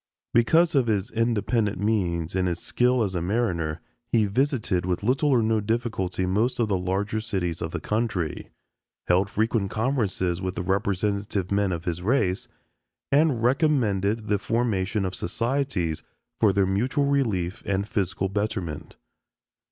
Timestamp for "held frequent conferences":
9.05-10.41